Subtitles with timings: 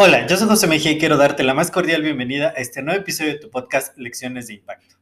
[0.00, 3.00] Hola, yo soy José Mejía y quiero darte la más cordial bienvenida a este nuevo
[3.00, 4.94] episodio de tu podcast Lecciones de Impacto.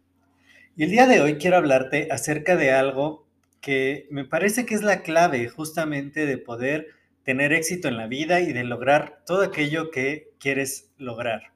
[0.75, 3.27] Y el día de hoy quiero hablarte acerca de algo
[3.61, 6.87] que me parece que es la clave justamente de poder
[7.25, 11.53] tener éxito en la vida y de lograr todo aquello que quieres lograr.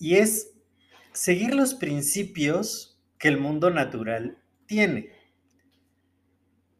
[0.00, 0.52] Y es
[1.12, 5.12] seguir los principios que el mundo natural tiene.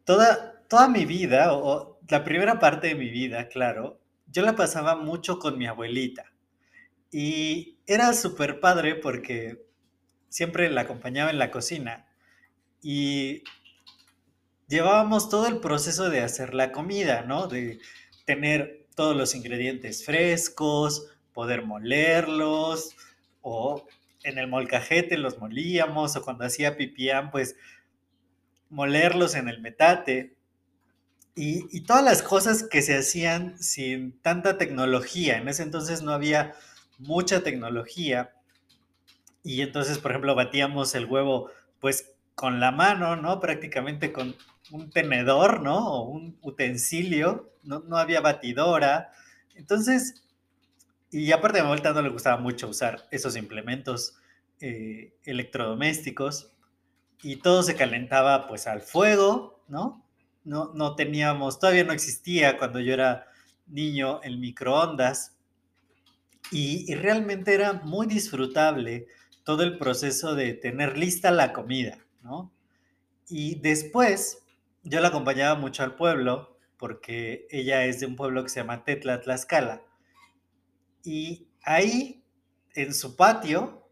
[0.05, 4.97] Toda, toda mi vida, o la primera parte de mi vida, claro, yo la pasaba
[4.97, 6.33] mucho con mi abuelita.
[7.11, 9.65] Y era súper padre porque
[10.29, 12.07] siempre la acompañaba en la cocina
[12.83, 13.43] y
[14.69, 17.47] llevábamos todo el proceso de hacer la comida, ¿no?
[17.47, 17.79] De
[18.25, 22.97] tener todos los ingredientes frescos, poder molerlos,
[23.43, 23.87] o
[24.25, 27.57] en el molcajete los molíamos, o cuando hacía pipián, pues
[28.69, 30.35] molerlos en el metate.
[31.39, 35.37] Y, todas las cosas que se hacían sin tanta tecnología.
[35.37, 36.55] En ese entonces no había
[36.99, 38.33] mucha tecnología.
[39.45, 43.39] Y entonces, por ejemplo, batíamos el huevo pues con la mano, ¿no?
[43.39, 44.35] Prácticamente con
[44.71, 45.87] un tenedor, ¿no?
[45.87, 47.53] O un utensilio.
[47.63, 49.13] No, había batidora.
[49.55, 50.25] Entonces,
[51.11, 54.17] y aparte de mi vuelta no le gustaba mucho usar esos implementos
[54.61, 56.51] eh, electrodomésticos.
[57.23, 60.06] Y todo se calentaba pues al fuego, ¿no?
[60.47, 63.27] No, teníamos, todavía no existía cuando yo era
[63.67, 65.37] niño el microondas
[66.53, 69.09] y, realmente era muy disfrutable
[69.43, 72.53] todo el proceso de tener lista la comida, ¿no?
[73.29, 74.45] Y después
[74.85, 78.85] yo la acompañaba mucho al pueblo porque ella es de un pueblo que se llama
[78.85, 79.83] Tetla, Tlaxcala.
[81.03, 82.25] Y ahí,
[82.75, 83.89] en su patio,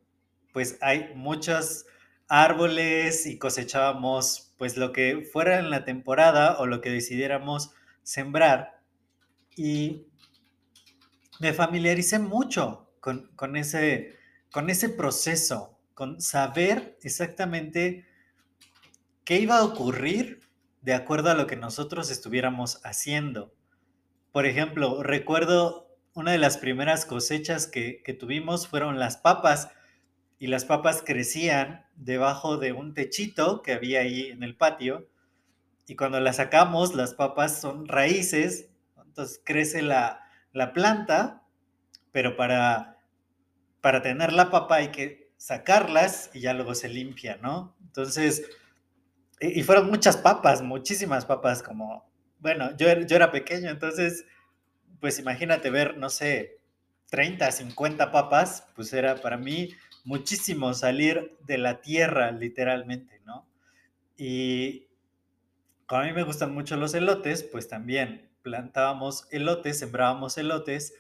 [0.53, 1.87] pues hay muchos
[2.29, 8.81] árboles y cosechábamos pues lo que fuera en la temporada o lo que decidiéramos sembrar.
[9.57, 10.07] Y
[11.41, 14.17] me familiaricé mucho con, ese,
[14.51, 18.07] con ese proceso, con saber exactamente
[19.25, 20.41] qué iba a ocurrir
[20.81, 23.55] de acuerdo a lo que nosotros estuviéramos haciendo.
[24.33, 29.69] Por ejemplo, recuerdo una de las primeras cosechas que, que tuvimos fueron las papas
[30.45, 35.09] y las papas crecían debajo de un techito que había ahí en el patio.
[35.87, 38.69] Y cuando las sacamos, las papas son raíces,
[39.07, 40.21] entonces crece la,
[40.75, 41.45] planta,
[42.13, 42.99] pero para,
[43.81, 47.75] para tener la papa hay que sacarlas y ya luego se limpia, ¿no?
[47.81, 48.47] Entonces,
[49.41, 52.07] y, fueron muchas papas, muchísimas papas, como,
[52.41, 54.27] bueno, yo, yo era pequeño, entonces,
[55.01, 56.59] pues imagínate ver, no sé,
[57.09, 59.71] 30, 50 papas, pues era para mí
[60.05, 63.49] muchísimo salir de la tierra, literalmente, ¿no?
[64.17, 64.87] Y
[65.87, 70.95] como a mí me gustan mucho los elotes, pues también plantábamos elotes, sembrábamos elotes,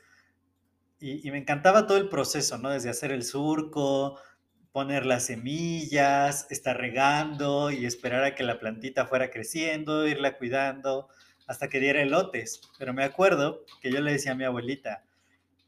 [1.01, 2.71] y, me encantaba todo el proceso, ¿no?
[2.71, 4.19] Desde hacer el surco,
[4.73, 11.09] poner las semillas, estar regando y esperar a que la plantita fuera creciendo, irla cuidando
[11.47, 12.63] hasta que diera elotes.
[12.79, 15.05] Pero me acuerdo que yo le decía a mi abuelita,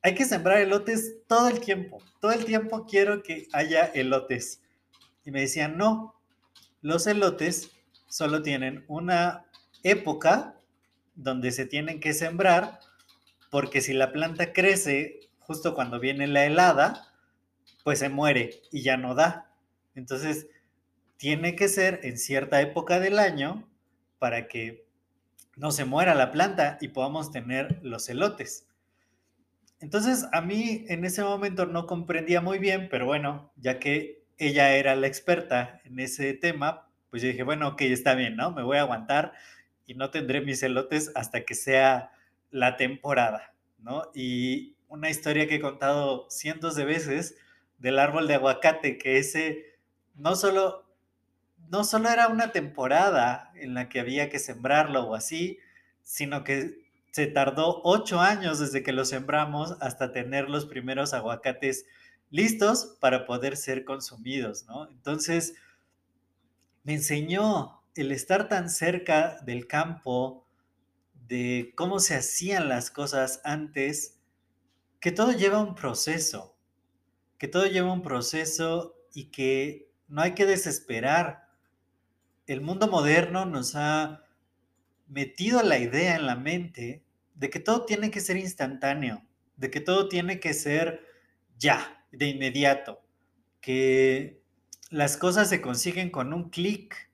[0.07, 2.01] hay que sembrar elotes todo el tiempo.
[2.21, 4.63] Todo el tiempo quiero que haya elotes.
[5.25, 6.15] Y me decían, no,
[6.81, 7.73] los elotes
[8.09, 9.47] solo tienen una
[9.83, 10.61] época
[11.17, 12.79] donde se tienen que sembrar,
[13.51, 17.13] porque si la planta crece justo cuando viene la helada,
[17.83, 19.51] pues se muere y ya no da.
[19.97, 20.47] Entonces,
[21.17, 23.69] tiene que ser en cierta época del año
[24.21, 24.87] para que
[25.57, 28.66] no se muera la planta y podamos tener los elotes.
[29.81, 34.75] Entonces, a mí en ese momento no comprendía muy bien, pero bueno, ya que ella
[34.77, 38.51] era la experta en ese tema, pues yo dije, bueno, ok, está bien, ¿no?
[38.53, 39.33] Me voy a aguantar
[39.87, 42.11] y no tendré mis elotes hasta que sea
[42.51, 44.11] la temporada, ¿no?
[44.15, 47.37] Y una historia que he contado cientos de veces
[47.79, 49.79] del árbol de aguacate, que ese
[50.15, 50.87] no solo,
[51.69, 55.59] no solo era una temporada en la que había que sembrarlo o así,
[56.03, 56.86] sino que
[57.17, 61.87] se tardó ocho años desde que lo sembramos hasta tener los primeros aguacates
[62.29, 64.87] listos para poder ser consumidos, ¿no?
[64.91, 65.55] Entonces,
[66.85, 70.47] me enseñó el estar tan cerca del campo,
[71.15, 74.21] de cómo se hacían las cosas antes,
[75.01, 76.55] que todo lleva un proceso,
[77.39, 81.49] que todo lleva un proceso y que no hay que desesperar.
[82.47, 84.23] El mundo moderno nos ha
[85.07, 87.06] metido la idea en la mente
[87.37, 89.23] de que todo tiene que ser instantáneo,
[89.57, 91.07] de que todo tiene que ser
[91.59, 93.03] ya, de inmediato,
[93.61, 94.43] que
[94.91, 97.11] las cosas se consiguen con un clic.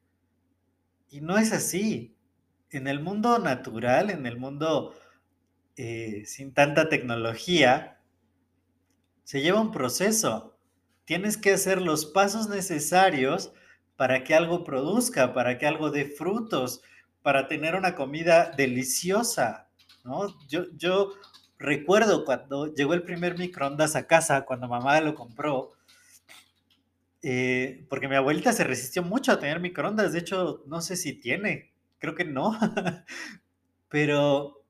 [1.10, 2.16] Y no es así.
[2.70, 4.94] En el mundo natural, en el mundo
[5.76, 8.00] eh, sin tanta tecnología,
[9.25, 10.56] se lleva un proceso.
[11.04, 13.52] Tienes que hacer los pasos necesarios
[13.96, 16.82] para que algo produzca, para que algo dé frutos,
[17.22, 19.68] para tener una comida deliciosa,
[20.04, 20.37] ¿no?
[20.49, 21.12] Yo,
[21.58, 25.72] recuerdo cuando llegó el primer microondas a casa, cuando mamá lo compró,
[27.22, 31.12] eh, porque mi abuelita se resistió mucho a tener microondas, de hecho, no sé si
[31.12, 32.58] tiene, creo que no,
[33.88, 34.64] pero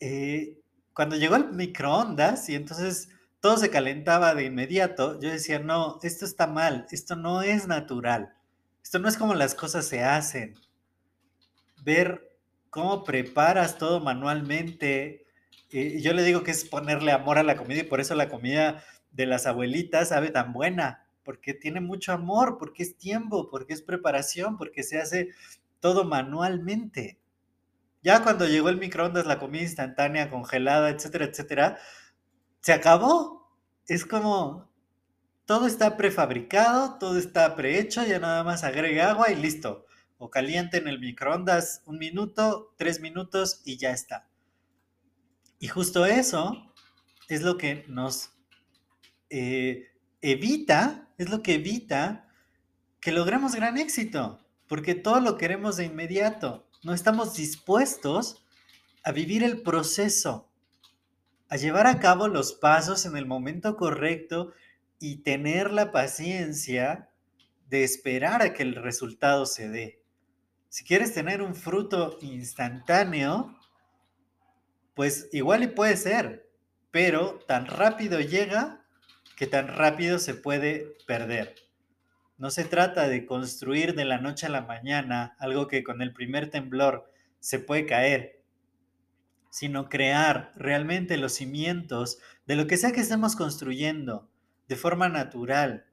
[0.00, 0.58] eh,
[0.92, 3.08] cuando llegó el microondas y entonces
[3.40, 8.34] todo se calentaba de inmediato, yo decía, no, esto está mal, esto no es natural,
[8.82, 10.54] esto no es como las cosas se hacen.
[11.84, 12.27] Ver
[12.70, 15.26] cómo preparas todo manualmente,
[15.70, 18.28] eh, yo le digo que es ponerle amor a la comida y por eso la
[18.28, 23.74] comida de las abuelitas sabe tan buena, porque tiene mucho amor, porque es tiempo, porque
[23.74, 25.30] es preparación, porque se hace
[25.80, 27.18] todo manualmente.
[28.02, 31.78] Ya cuando llegó el microondas, la comida instantánea, congelada, etcétera, etcétera,
[32.60, 33.52] se acabó.
[33.86, 34.70] Es como
[35.46, 39.86] todo está prefabricado, todo está prehecho, ya nada más agrega agua y listo.
[40.18, 44.28] O caliente en el microondas un minuto, tres minutos y ya está.
[45.60, 46.72] Y justo eso
[47.28, 48.30] es lo que nos
[49.30, 52.28] eh, evita, es lo que evita
[53.00, 56.68] que logremos gran éxito, porque todo lo queremos de inmediato.
[56.82, 58.44] No estamos dispuestos
[59.04, 60.50] a vivir el proceso,
[61.48, 64.52] a llevar a cabo los pasos en el momento correcto
[65.00, 67.10] y tener la paciencia
[67.68, 70.02] de esperar a que el resultado se dé.
[70.68, 73.58] Si quieres tener un fruto instantáneo,
[74.94, 76.50] pues igual y puede ser,
[76.90, 78.84] pero tan rápido llega
[79.36, 81.54] que tan rápido se puede perder.
[82.36, 86.12] No se trata de construir de la noche a la mañana algo que con el
[86.12, 87.10] primer temblor
[87.40, 88.42] se puede caer,
[89.50, 94.28] sino crear realmente los cimientos de lo que sea que estemos construyendo
[94.68, 95.86] de forma natural,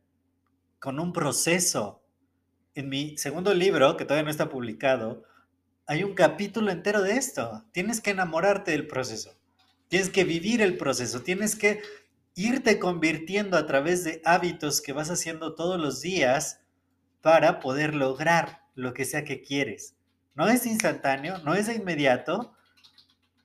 [0.80, 2.05] con un proceso.
[2.76, 5.24] En mi segundo libro, que todavía no está publicado,
[5.88, 7.64] hay un capítulo entero de esto.
[7.72, 9.34] Tienes que enamorarte del proceso.
[9.88, 11.22] Tienes que vivir el proceso.
[11.22, 11.82] Tienes que
[12.36, 16.60] irte convirtiendo a través de hábitos que vas haciendo todos los días
[17.22, 19.96] para poder lograr lo que sea que quieres.
[20.34, 22.54] No es instantáneo, no es inmediato,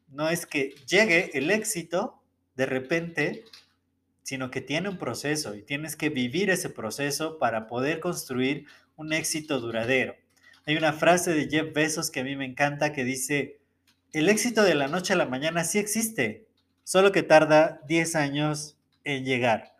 [0.09, 2.21] no es que llegue el éxito
[2.57, 3.45] de repente,
[4.25, 8.67] sino que tiene un proceso y tienes que vivir ese proceso para poder construir
[9.01, 10.15] un éxito duradero.
[10.67, 13.59] Hay una frase de Jeff Bezos que a mí me encanta que dice,
[14.13, 16.47] el éxito de la noche a la mañana sí existe,
[16.85, 19.75] solo que tarda 10 años en llegar.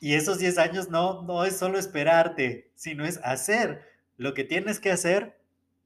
[0.00, 3.82] Y esos 10 años no, no es solo esperarte, sino es hacer
[4.16, 5.38] lo que tienes que hacer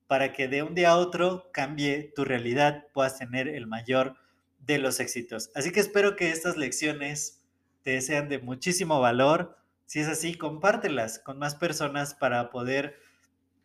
[0.07, 4.17] para que de un día a otro cambie tu realidad, puedas tener el mayor
[4.61, 5.51] de los éxitos.
[5.55, 7.43] Así que espero que estas lecciones
[7.83, 9.59] te sean de muchísimo valor.
[9.87, 12.97] Si es así, compártelas con más personas para poder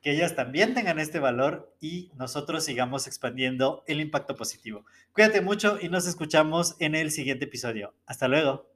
[0.02, 4.86] que ellas también tengan este valor y nosotros sigamos expandiendo el impacto positivo.
[5.14, 7.94] Cuídate mucho y nos escuchamos en el siguiente episodio.
[8.06, 8.71] Hasta luego.